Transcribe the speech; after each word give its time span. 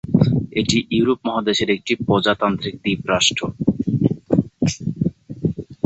এটি 0.53 0.77
ইউরোপ 0.91 1.19
মহাদেশের 1.27 1.69
একটি 1.75 1.93
প্রজাতান্ত্রিক 2.05 2.75
দ্বীপ 2.83 3.01
রাষ্ট্র। 3.09 3.41